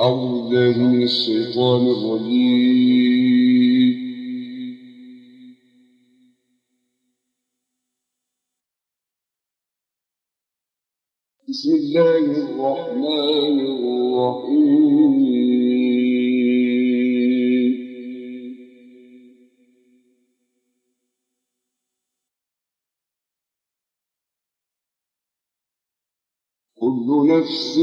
[0.00, 3.20] أعوذ بالله من الشيطان الرجيم
[11.48, 15.14] بسم الله الرحمن الرحيم.
[26.80, 27.78] كل نفس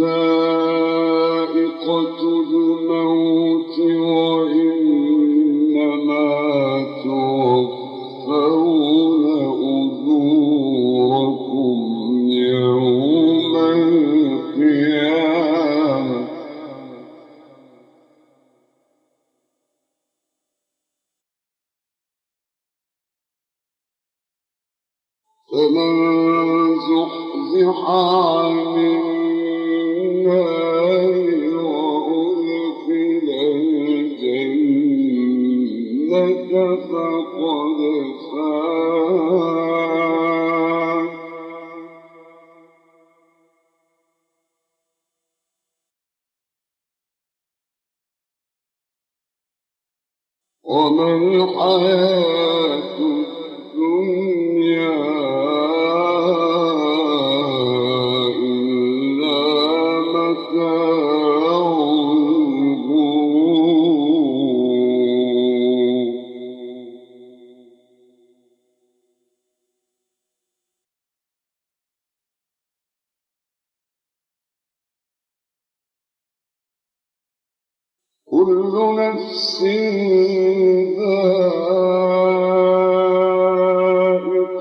[0.00, 0.87] ذائقة
[25.52, 28.78] فمن زحزح عن
[29.98, 30.67] النار
[50.97, 52.26] الحياة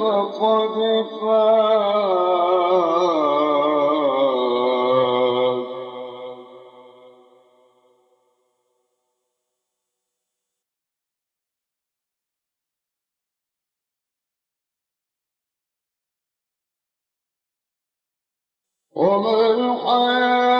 [0.00, 0.76] فقد
[1.20, 2.20] فاز
[18.96, 20.59] وما الحياة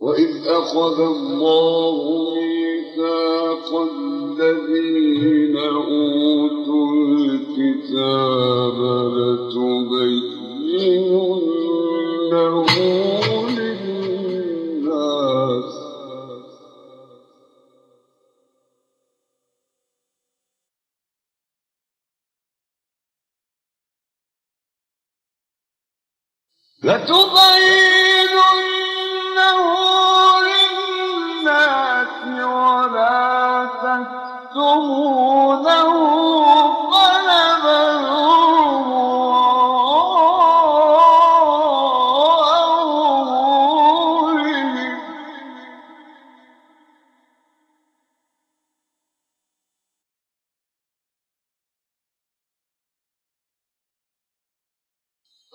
[0.00, 8.78] وإذ أخذ الله ميثاق الذين أوتوا الكتاب
[9.16, 10.26] لتبيننه
[13.58, 15.00] للناس
[26.84, 27.99] لتبيننه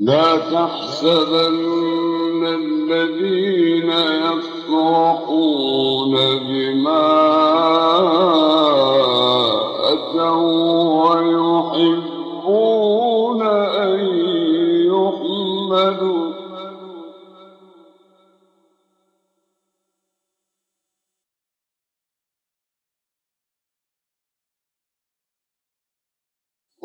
[0.00, 1.60] لا تحسبن
[2.46, 3.90] الذين
[4.26, 6.14] يفرحون
[6.48, 7.39] بما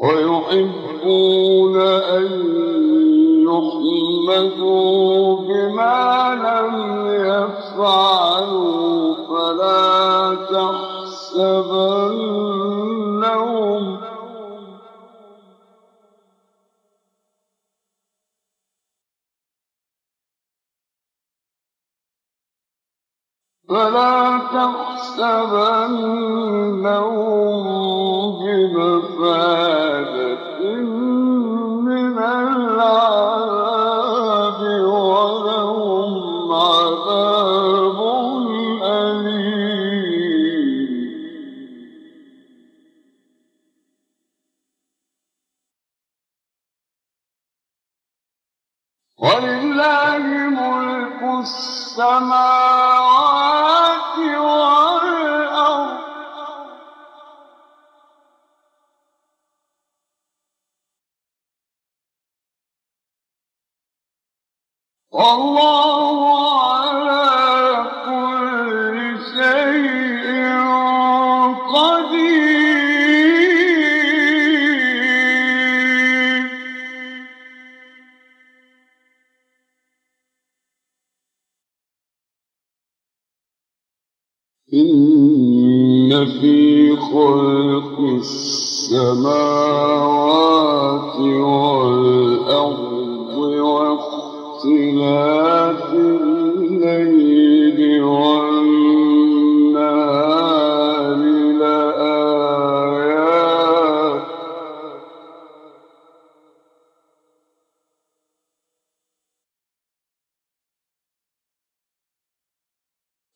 [0.06, 2.28] ويحبون أن
[3.50, 6.76] يحمدوا بما لم
[7.26, 8.96] يفعلوا
[9.28, 11.66] فلا تحسبنهم.
[23.70, 25.75] فلا تحسبنهم.
[84.74, 89.26] إن في خلق السماوات
[91.20, 91.95] والأرض
[94.66, 99.16] واختلاف الليل والنهار
[101.62, 103.16] لآيات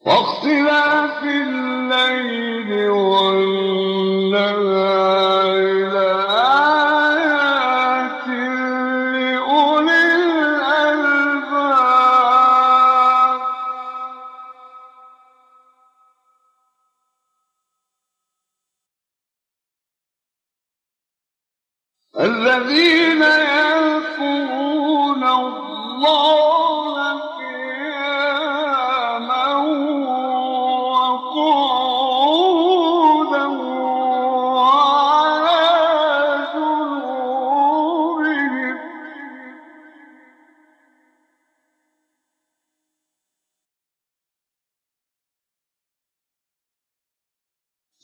[0.06, 4.79] واختلاف الليل والنهار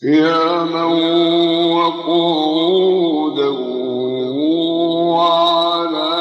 [0.06, 0.86] قياما
[1.76, 3.50] وقعودا
[5.10, 6.14] وعلى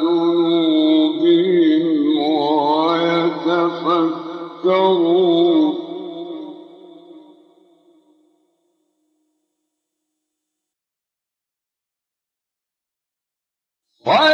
[0.00, 1.86] جنوبهم
[2.82, 4.12] ويتفكرون
[14.04, 14.31] Why?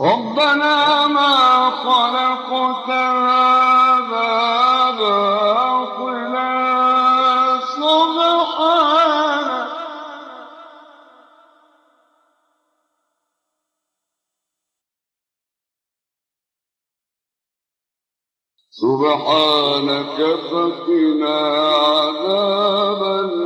[0.00, 4.30] ربنا ما خلقت هذا
[4.90, 6.56] باطلا.
[7.76, 8.36] سبحانك
[18.70, 20.18] سبحانك
[20.50, 21.36] فقنا
[21.76, 23.45] عذاب النار.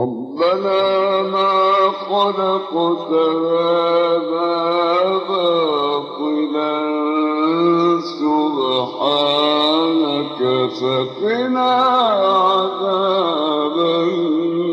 [0.00, 4.52] ربنا ما خلقت هذا
[5.28, 6.76] باطلا
[8.20, 9.50] سبحانك
[10.80, 11.72] فقنا
[12.36, 14.69] عذاب النار.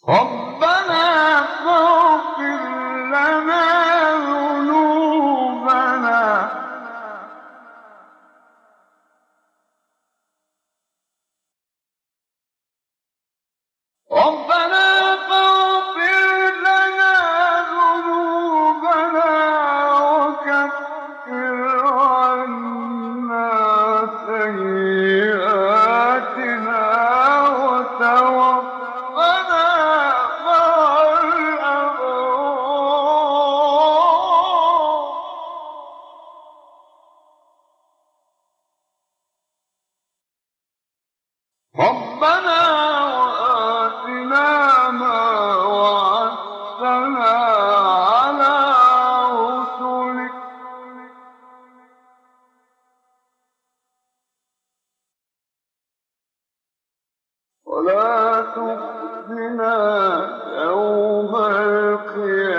[0.08, 0.47] ربنا
[57.78, 59.76] ولا تخزنا
[60.64, 62.58] يوم القيامة.